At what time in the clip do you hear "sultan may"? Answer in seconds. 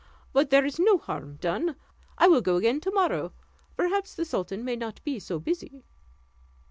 4.25-4.75